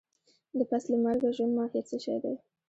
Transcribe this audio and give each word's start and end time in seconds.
د 0.57 0.59
پس 0.69 0.83
له 0.91 0.97
مرګه 1.03 1.29
ژوند 1.37 1.53
ماهيت 1.57 1.85
څه 1.91 1.97
شی 2.03 2.17
دی؟ 2.23 2.33